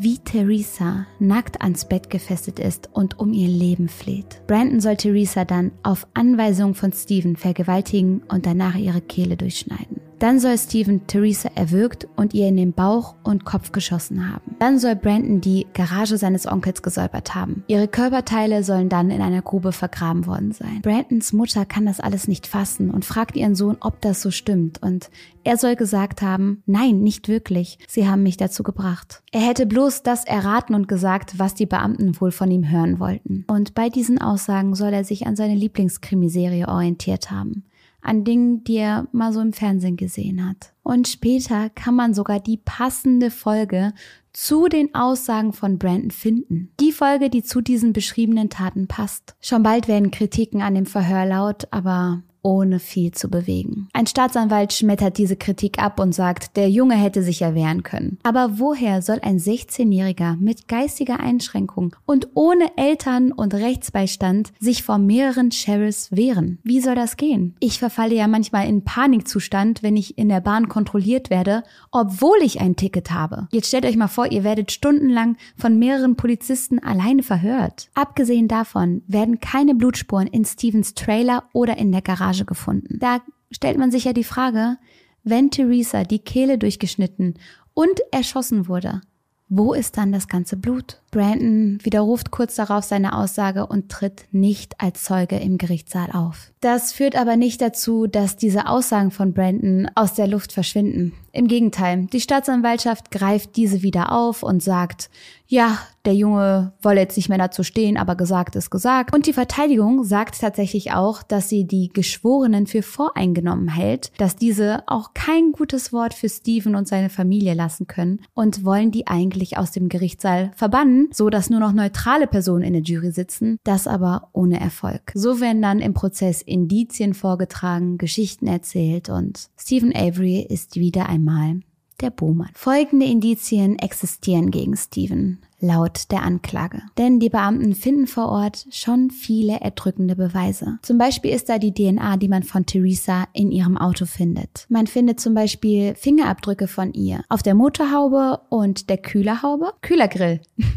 [0.00, 4.42] wie Theresa nackt ans Bett gefesselt ist und um ihr Leben fleht.
[4.46, 10.07] Brandon soll Theresa dann auf Anweisung von Steven vergewaltigen und danach ihre Kehle durchschneiden.
[10.18, 14.56] Dann soll Steven Theresa erwürgt und ihr in den Bauch und Kopf geschossen haben.
[14.58, 17.62] Dann soll Brandon die Garage seines Onkels gesäubert haben.
[17.68, 20.82] Ihre Körperteile sollen dann in einer Grube vergraben worden sein.
[20.82, 24.82] Brandons Mutter kann das alles nicht fassen und fragt ihren Sohn, ob das so stimmt.
[24.82, 25.10] Und
[25.44, 27.78] er soll gesagt haben, nein, nicht wirklich.
[27.86, 29.22] Sie haben mich dazu gebracht.
[29.30, 33.44] Er hätte bloß das erraten und gesagt, was die Beamten wohl von ihm hören wollten.
[33.46, 37.64] Und bei diesen Aussagen soll er sich an seine Lieblingskrimiserie orientiert haben
[38.00, 40.72] an Dingen, die er mal so im Fernsehen gesehen hat.
[40.82, 43.92] Und später kann man sogar die passende Folge
[44.32, 46.70] zu den Aussagen von Brandon finden.
[46.80, 49.34] Die Folge, die zu diesen beschriebenen Taten passt.
[49.40, 53.88] Schon bald werden Kritiken an dem Verhör laut, aber ohne viel zu bewegen.
[53.92, 58.18] Ein Staatsanwalt schmettert diese Kritik ab und sagt, der Junge hätte sich erwehren können.
[58.22, 64.98] Aber woher soll ein 16-Jähriger mit geistiger Einschränkung und ohne Eltern und Rechtsbeistand sich vor
[64.98, 66.58] mehreren Sheriffs wehren?
[66.62, 67.54] Wie soll das gehen?
[67.60, 72.60] Ich verfalle ja manchmal in Panikzustand, wenn ich in der Bahn kontrolliert werde, obwohl ich
[72.60, 73.48] ein Ticket habe.
[73.52, 77.90] Jetzt stellt euch mal vor, ihr werdet stundenlang von mehreren Polizisten alleine verhört.
[77.94, 82.98] Abgesehen davon werden keine Blutspuren in Stevens Trailer oder in der Garage Garage gefunden.
[82.98, 83.20] Da
[83.50, 84.78] stellt man sich ja die Frage,
[85.24, 87.34] wenn Theresa die Kehle durchgeschnitten
[87.74, 89.00] und erschossen wurde,
[89.48, 91.00] wo ist dann das ganze Blut?
[91.10, 96.52] Brandon widerruft kurz darauf seine Aussage und tritt nicht als Zeuge im Gerichtssaal auf.
[96.60, 101.12] Das führt aber nicht dazu, dass diese Aussagen von Brandon aus der Luft verschwinden.
[101.32, 105.08] Im Gegenteil, die Staatsanwaltschaft greift diese wieder auf und sagt,
[105.46, 109.14] ja, der Junge wolle jetzt nicht mehr dazu stehen, aber gesagt ist gesagt.
[109.14, 114.82] Und die Verteidigung sagt tatsächlich auch, dass sie die Geschworenen für voreingenommen hält, dass diese
[114.86, 119.58] auch kein gutes Wort für Steven und seine Familie lassen können und wollen die eigentlich
[119.58, 123.86] aus dem Gerichtssaal verbannen, so dass nur noch neutrale Personen in der Jury sitzen, das
[123.86, 125.12] aber ohne Erfolg.
[125.14, 131.60] So werden dann im Prozess Indizien vorgetragen, Geschichten erzählt und Stephen Avery ist wieder einmal
[132.00, 132.50] der Buhmann.
[132.54, 136.82] Folgende Indizien existieren gegen Steven, laut der Anklage.
[136.96, 140.78] Denn die Beamten finden vor Ort schon viele erdrückende Beweise.
[140.82, 144.66] Zum Beispiel ist da die DNA, die man von Theresa in ihrem Auto findet.
[144.68, 149.72] Man findet zum Beispiel Fingerabdrücke von ihr auf der Motorhaube und der Kühlerhaube.
[149.82, 150.40] Kühlergrill.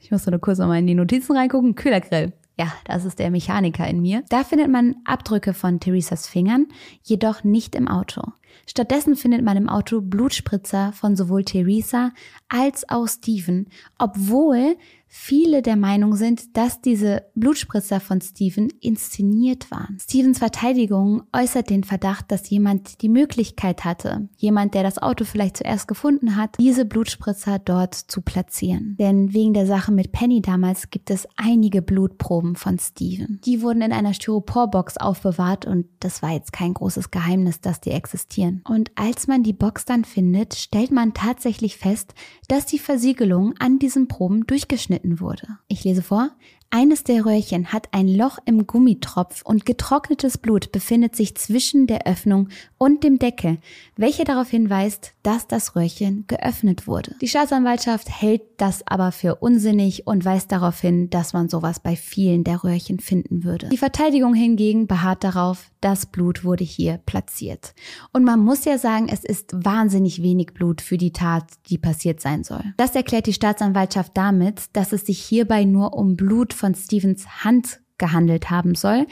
[0.00, 1.76] Ich muss nur kurz nochmal in die Notizen reingucken.
[1.76, 2.34] Kühlergrill.
[2.56, 4.22] Ja, das ist der Mechaniker in mir.
[4.28, 6.68] Da findet man Abdrücke von Theresas Fingern,
[7.02, 8.22] jedoch nicht im Auto.
[8.66, 12.12] Stattdessen findet man im Auto Blutspritzer von sowohl Theresa
[12.48, 13.66] als auch Steven,
[13.98, 14.76] obwohl
[15.16, 19.96] viele der Meinung sind, dass diese Blutspritzer von Steven inszeniert waren.
[20.00, 25.58] Stevens Verteidigung äußert den Verdacht, dass jemand die Möglichkeit hatte, jemand, der das Auto vielleicht
[25.58, 28.96] zuerst gefunden hat, diese Blutspritzer dort zu platzieren.
[28.98, 33.40] Denn wegen der Sache mit Penny damals gibt es einige Blutproben von Steven.
[33.44, 37.92] Die wurden in einer Styroporbox aufbewahrt und das war jetzt kein großes Geheimnis, dass die
[37.92, 38.62] existieren.
[38.68, 42.14] Und als man die Box dann findet, stellt man tatsächlich fest,
[42.48, 45.58] dass die Versiegelung an diesen Proben durchgeschnitten wurde.
[45.68, 46.30] Ich lese vor.
[46.70, 52.06] Eines der Röhrchen hat ein Loch im Gummitropf und getrocknetes Blut befindet sich zwischen der
[52.06, 52.48] Öffnung
[52.78, 53.58] und dem Deckel,
[53.96, 57.14] welcher darauf hinweist, dass das Röhrchen geöffnet wurde.
[57.20, 61.94] Die Staatsanwaltschaft hält das aber für unsinnig und weist darauf hin, dass man sowas bei
[61.96, 63.68] vielen der Röhrchen finden würde.
[63.68, 67.74] Die Verteidigung hingegen beharrt darauf, das Blut wurde hier platziert.
[68.12, 72.20] Und man muss ja sagen, es ist wahnsinnig wenig Blut für die Tat, die passiert
[72.20, 72.64] sein soll.
[72.78, 77.82] Das erklärt die Staatsanwaltschaft damit, dass es sich hierbei nur um Blut von Stevens Hand
[77.98, 79.06] gehandelt haben soll,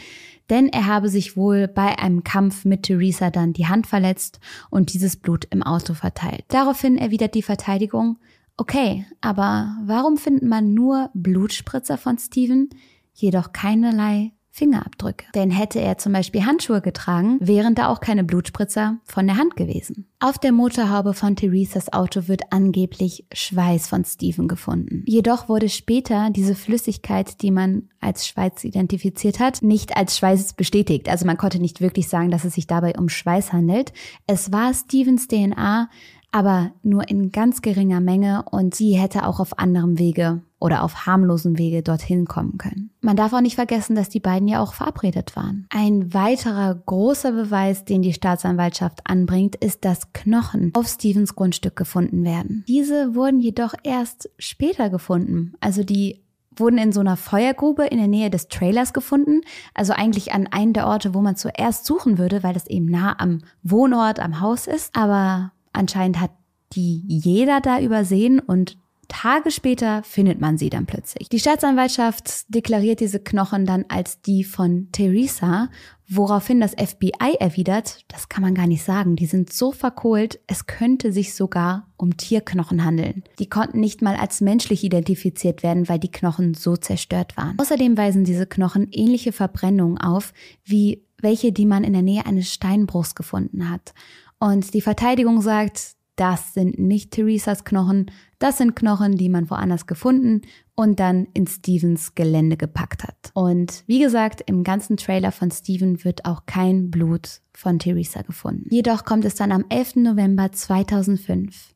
[0.48, 4.94] denn er habe sich wohl bei einem Kampf mit Theresa dann die Hand verletzt und
[4.94, 6.46] dieses Blut im Auto verteilt.
[6.48, 8.16] Daraufhin erwidert die Verteidigung,
[8.56, 12.70] okay, aber warum findet man nur Blutspritzer von Steven,
[13.12, 15.24] jedoch keinerlei Fingerabdrücke.
[15.34, 19.56] Denn hätte er zum Beispiel Handschuhe getragen, wären da auch keine Blutspritzer von der Hand
[19.56, 20.06] gewesen.
[20.20, 25.04] Auf der Motorhaube von Theresas Auto wird angeblich Schweiß von Steven gefunden.
[25.06, 31.08] Jedoch wurde später diese Flüssigkeit, die man als Schweiß identifiziert hat, nicht als Schweiß bestätigt.
[31.08, 33.94] Also man konnte nicht wirklich sagen, dass es sich dabei um Schweiß handelt.
[34.26, 35.88] Es war Stevens DNA,
[36.32, 41.06] aber nur in ganz geringer Menge und sie hätte auch auf anderem Wege oder auf
[41.06, 42.90] harmlosen Wege dorthin kommen können.
[43.00, 45.66] Man darf auch nicht vergessen, dass die beiden ja auch verabredet waren.
[45.70, 52.24] Ein weiterer großer Beweis, den die Staatsanwaltschaft anbringt, ist, dass Knochen auf Stevens Grundstück gefunden
[52.24, 52.64] werden.
[52.66, 55.54] Diese wurden jedoch erst später gefunden.
[55.60, 56.22] Also die
[56.56, 59.40] wurden in so einer Feuergrube in der Nähe des Trailers gefunden,
[59.74, 63.18] also eigentlich an einem der Orte, wo man zuerst suchen würde, weil das eben nah
[63.18, 64.94] am Wohnort, am Haus ist.
[64.94, 66.30] Aber Anscheinend hat
[66.74, 71.28] die jeder da übersehen und Tage später findet man sie dann plötzlich.
[71.28, 75.68] Die Staatsanwaltschaft deklariert diese Knochen dann als die von Theresa,
[76.08, 80.66] woraufhin das FBI erwidert, das kann man gar nicht sagen, die sind so verkohlt, es
[80.66, 83.22] könnte sich sogar um Tierknochen handeln.
[83.38, 87.58] Die konnten nicht mal als menschlich identifiziert werden, weil die Knochen so zerstört waren.
[87.58, 90.32] Außerdem weisen diese Knochen ähnliche Verbrennungen auf,
[90.64, 93.94] wie welche, die man in der Nähe eines Steinbruchs gefunden hat.
[94.42, 99.86] Und die Verteidigung sagt, das sind nicht Theresas Knochen, das sind Knochen, die man woanders
[99.86, 100.42] gefunden
[100.74, 103.30] und dann in Stevens Gelände gepackt hat.
[103.34, 108.66] Und wie gesagt, im ganzen Trailer von Steven wird auch kein Blut von Theresa gefunden.
[108.68, 109.94] Jedoch kommt es dann am 11.
[109.96, 111.72] November 2005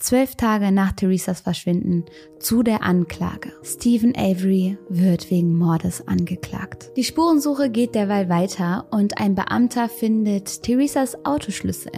[0.00, 2.04] zwölf Tage nach Theresas Verschwinden
[2.38, 3.52] zu der Anklage.
[3.62, 6.90] Stephen Avery wird wegen Mordes angeklagt.
[6.96, 11.92] Die Spurensuche geht derweil weiter und ein Beamter findet Theresas Autoschlüssel.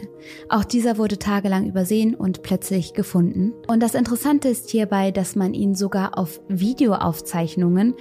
[0.48, 3.52] Auch dieser wurde tagelang übersehen und plötzlich gefunden.
[3.68, 7.94] Und das Interessante ist hierbei, dass man ihn sogar auf Videoaufzeichnungen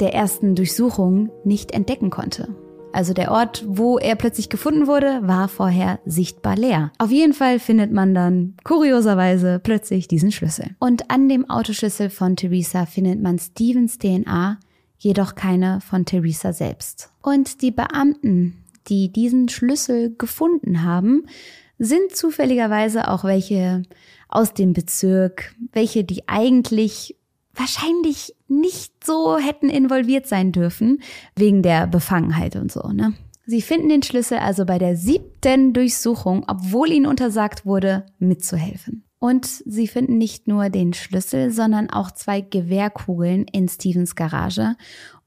[0.00, 2.48] der ersten Durchsuchung nicht entdecken konnte.
[2.92, 6.92] Also der Ort, wo er plötzlich gefunden wurde, war vorher sichtbar leer.
[6.98, 10.76] Auf jeden Fall findet man dann kurioserweise plötzlich diesen Schlüssel.
[10.78, 14.58] Und an dem Autoschlüssel von Theresa findet man Stevens DNA,
[14.98, 17.10] jedoch keine von Theresa selbst.
[17.22, 21.26] Und die Beamten, die diesen Schlüssel gefunden haben,
[21.78, 23.82] sind zufälligerweise auch welche
[24.28, 27.16] aus dem Bezirk, welche die eigentlich
[27.54, 31.02] wahrscheinlich nicht so hätten involviert sein dürfen,
[31.36, 33.14] wegen der Befangenheit und so, ne?
[33.44, 39.04] Sie finden den Schlüssel also bei der siebten Durchsuchung, obwohl ihnen untersagt wurde, mitzuhelfen.
[39.18, 44.76] Und sie finden nicht nur den Schlüssel, sondern auch zwei Gewehrkugeln in Stevens Garage.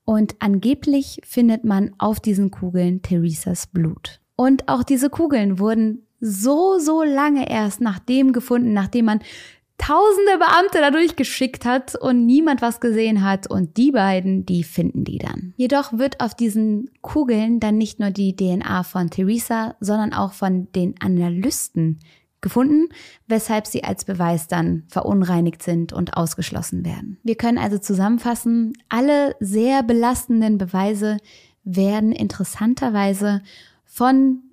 [0.06, 4.22] Und angeblich findet man auf diesen Kugeln Theresas Blut.
[4.36, 9.20] Und auch diese Kugeln wurden so, so lange erst nach dem gefunden, nachdem man
[9.78, 15.04] tausende Beamte dadurch geschickt hat und niemand was gesehen hat und die beiden, die finden
[15.04, 15.54] die dann.
[15.58, 20.72] Jedoch wird auf diesen Kugeln dann nicht nur die DNA von Theresa, sondern auch von
[20.74, 22.00] den Analysten
[22.42, 22.90] gefunden,
[23.28, 27.18] weshalb sie als Beweis dann verunreinigt sind und ausgeschlossen werden.
[27.24, 31.18] Wir können also zusammenfassen, alle sehr belastenden Beweise
[31.64, 33.42] werden interessanterweise
[33.84, 34.44] von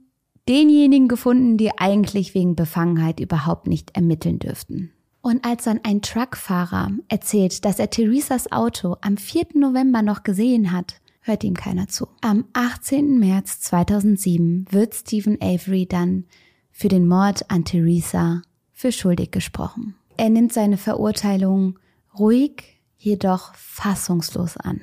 [0.48, 4.92] denjenigen gefunden, die eigentlich wegen Befangenheit überhaupt nicht ermitteln dürften.
[5.22, 9.46] Und als dann ein Truckfahrer erzählt, dass er Theresas Auto am 4.
[9.54, 12.08] November noch gesehen hat, hört ihm keiner zu.
[12.20, 13.20] Am 18.
[13.20, 16.24] März 2007 wird Stephen Avery dann
[16.72, 19.94] für den Mord an Theresa für schuldig gesprochen.
[20.16, 21.78] Er nimmt seine Verurteilung
[22.18, 24.80] ruhig, jedoch fassungslos an.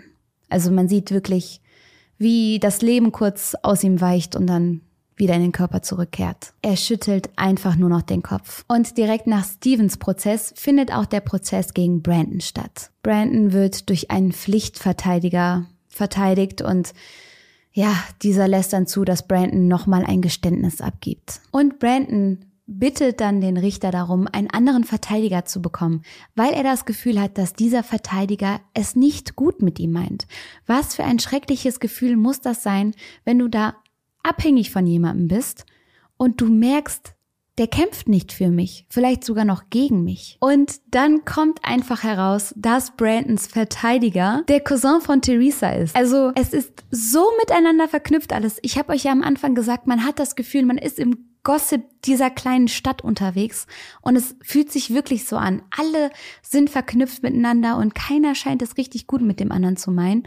[0.48, 1.62] Also man sieht wirklich,
[2.18, 4.82] wie das Leben kurz aus ihm weicht und dann
[5.20, 6.54] wieder in den Körper zurückkehrt.
[6.62, 8.64] Er schüttelt einfach nur noch den Kopf.
[8.68, 12.92] Und direkt nach Stevens Prozess findet auch der Prozess gegen Brandon statt.
[13.04, 16.94] Brandon wird durch einen Pflichtverteidiger verteidigt und
[17.72, 21.42] ja, dieser lässt dann zu, dass Brandon nochmal ein Geständnis abgibt.
[21.52, 22.40] Und Brandon
[22.70, 26.04] bittet dann den Richter darum, einen anderen Verteidiger zu bekommen,
[26.36, 30.28] weil er das Gefühl hat, dass dieser Verteidiger es nicht gut mit ihm meint.
[30.68, 32.94] Was für ein schreckliches Gefühl muss das sein,
[33.26, 33.76] wenn du da
[34.24, 35.66] abhängig von jemandem bist
[36.18, 37.16] und du merkst,
[37.60, 40.38] der kämpft nicht für mich, vielleicht sogar noch gegen mich.
[40.40, 45.94] Und dann kommt einfach heraus, dass Brandons Verteidiger der Cousin von Theresa ist.
[45.94, 48.60] Also es ist so miteinander verknüpft alles.
[48.62, 51.84] Ich habe euch ja am Anfang gesagt, man hat das Gefühl, man ist im Gossip
[52.04, 53.68] dieser kleinen Stadt unterwegs
[54.02, 55.62] und es fühlt sich wirklich so an.
[55.78, 56.12] Alle
[56.42, 60.24] sind verknüpft miteinander und keiner scheint es richtig gut mit dem anderen zu meinen.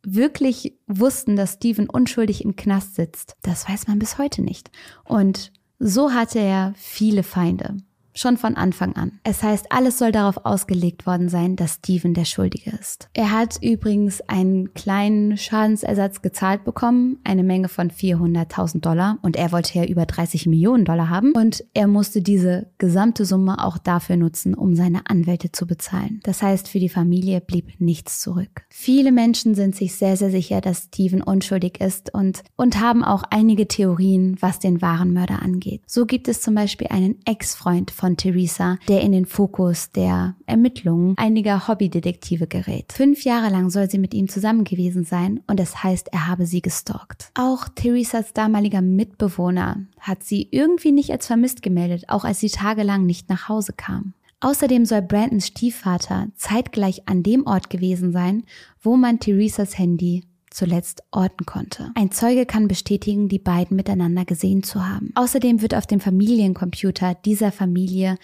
[0.03, 4.71] wirklich wussten, dass Steven unschuldig im Knast sitzt, das weiß man bis heute nicht.
[5.05, 7.77] Und so hatte er viele Feinde
[8.19, 9.21] schon von Anfang an.
[9.25, 13.09] Es heißt, alles soll darauf ausgelegt worden sein, dass Steven der Schuldige ist.
[13.15, 19.53] Er hat übrigens einen kleinen Schadensersatz gezahlt bekommen, eine Menge von 400.000 Dollar und er
[19.53, 24.17] wollte ja über 30 Millionen Dollar haben und er musste diese gesamte Summe auch dafür
[24.17, 26.21] nutzen, um seine Anwälte zu bezahlen.
[26.25, 28.65] Das heißt, für die Familie blieb nichts zurück.
[28.69, 33.23] Viele Menschen sind sich sehr, sehr sicher, dass Steven unschuldig ist und, und haben auch
[33.31, 35.83] einige Theorien, was den wahren Mörder angeht.
[35.87, 40.35] So gibt es zum Beispiel einen Ex-Freund von von Theresa, der in den Fokus der
[40.47, 42.91] Ermittlungen einiger Hobbydetektive gerät.
[42.95, 46.47] Fünf Jahre lang soll sie mit ihm zusammen gewesen sein und es heißt, er habe
[46.47, 47.31] sie gestalkt.
[47.35, 53.05] Auch Theresas damaliger Mitbewohner hat sie irgendwie nicht als vermisst gemeldet, auch als sie tagelang
[53.05, 54.15] nicht nach Hause kam.
[54.41, 58.45] Außerdem soll Brandons Stiefvater zeitgleich an dem Ort gewesen sein,
[58.81, 60.25] wo man Theresas Handy
[60.59, 61.93] zuletzt orten konnte.
[61.95, 65.13] Ein Zeuge kann bestätigen, die beiden miteinander gesehen zu haben.
[65.15, 68.19] Außerdem wird auf dem Familiencomputer dieser Familie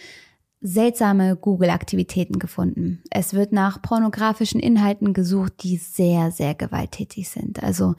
[0.61, 3.03] seltsame Google-Aktivitäten gefunden.
[3.11, 7.63] Es wird nach pornografischen Inhalten gesucht, die sehr, sehr gewalttätig sind.
[7.63, 7.95] Also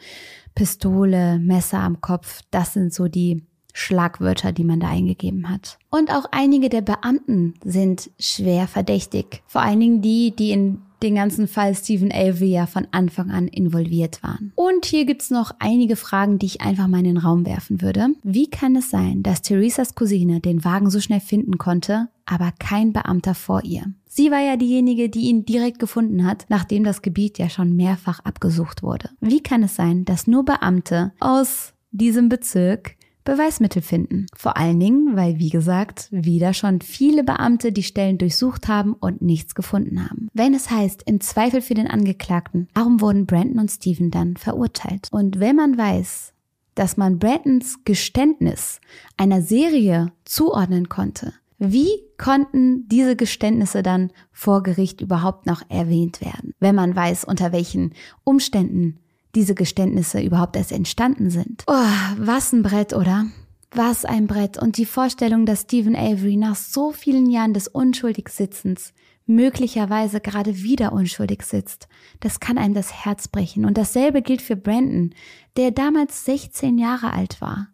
[0.53, 5.77] Pistole, Messer am Kopf, das sind so die Schlagwörter, die man da eingegeben hat.
[5.89, 9.43] Und auch einige der Beamten sind schwer verdächtig.
[9.47, 13.47] Vor allen Dingen die, die in den ganzen Fall Stephen Avery ja von Anfang an
[13.47, 14.51] involviert waren.
[14.55, 18.09] Und hier gibt's noch einige Fragen, die ich einfach mal in den Raum werfen würde.
[18.23, 22.93] Wie kann es sein, dass Theresas Cousine den Wagen so schnell finden konnte, aber kein
[22.93, 23.85] Beamter vor ihr?
[24.07, 28.21] Sie war ja diejenige, die ihn direkt gefunden hat, nachdem das Gebiet ja schon mehrfach
[28.21, 29.09] abgesucht wurde.
[29.19, 32.95] Wie kann es sein, dass nur Beamte aus diesem Bezirk
[33.25, 34.27] Beweismittel finden.
[34.35, 39.21] Vor allen Dingen, weil, wie gesagt, wieder schon viele Beamte die Stellen durchsucht haben und
[39.21, 40.29] nichts gefunden haben.
[40.33, 45.09] Wenn es heißt, im Zweifel für den Angeklagten, warum wurden Brandon und Stephen dann verurteilt?
[45.11, 46.33] Und wenn man weiß,
[46.75, 48.79] dass man Brandons Geständnis
[49.17, 56.53] einer Serie zuordnen konnte, wie konnten diese Geständnisse dann vor Gericht überhaupt noch erwähnt werden,
[56.59, 58.99] wenn man weiß, unter welchen Umständen
[59.35, 61.63] diese Geständnisse überhaupt erst entstanden sind.
[61.67, 61.73] Oh,
[62.17, 63.25] was ein Brett, oder?
[63.71, 64.57] Was ein Brett.
[64.57, 68.93] Und die Vorstellung, dass Stephen Avery nach so vielen Jahren des Unschuldigsitzens
[69.27, 71.87] möglicherweise gerade wieder unschuldig sitzt,
[72.19, 73.65] das kann einem das Herz brechen.
[73.65, 75.13] Und dasselbe gilt für Brandon,
[75.57, 77.67] der damals 16 Jahre alt war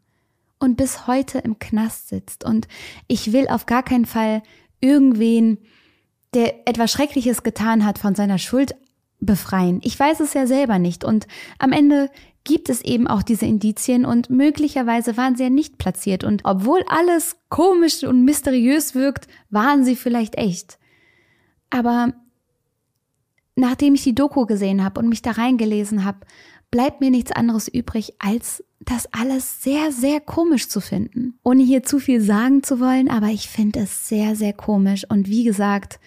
[0.59, 2.43] und bis heute im Knast sitzt.
[2.43, 2.67] Und
[3.07, 4.43] ich will auf gar keinen Fall
[4.79, 5.57] irgendwen,
[6.33, 8.75] der etwas Schreckliches getan hat, von seiner Schuld
[9.21, 9.79] befreien.
[9.83, 11.27] Ich weiß es ja selber nicht und
[11.59, 12.09] am Ende
[12.43, 16.83] gibt es eben auch diese Indizien und möglicherweise waren sie ja nicht platziert und obwohl
[16.87, 20.79] alles komisch und mysteriös wirkt, waren sie vielleicht echt.
[21.69, 22.13] Aber
[23.55, 26.19] nachdem ich die Doku gesehen habe und mich da reingelesen habe,
[26.71, 31.37] bleibt mir nichts anderes übrig, als das alles sehr, sehr komisch zu finden.
[31.43, 35.05] Ohne hier zu viel sagen zu wollen, aber ich finde es sehr, sehr komisch.
[35.07, 35.99] Und wie gesagt,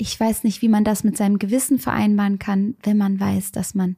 [0.00, 3.74] ich weiß nicht, wie man das mit seinem Gewissen vereinbaren kann, wenn man weiß, dass
[3.74, 3.96] man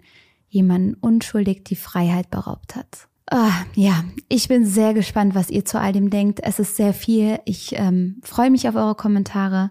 [0.49, 3.09] jemanden unschuldig die Freiheit beraubt hat.
[3.31, 6.41] Ah, ja, ich bin sehr gespannt, was ihr zu all dem denkt.
[6.43, 7.39] Es ist sehr viel.
[7.47, 9.71] Ich ähm, freue mich auf eure Kommentare.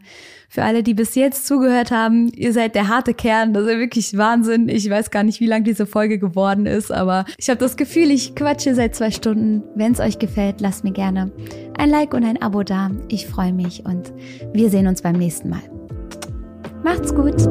[0.49, 3.53] Für alle, die bis jetzt zugehört haben, ihr seid der harte Kern.
[3.53, 4.67] Das ist wirklich Wahnsinn.
[4.69, 8.09] Ich weiß gar nicht, wie lang diese Folge geworden ist, aber ich habe das Gefühl,
[8.09, 9.63] ich quatsche seit zwei Stunden.
[9.75, 11.31] Wenn es euch gefällt, lasst mir gerne
[11.77, 12.89] ein Like und ein Abo da.
[13.09, 14.11] Ich freue mich und
[14.53, 15.80] wir sehen uns beim nächsten Mal.
[16.83, 17.47] Macht's gut!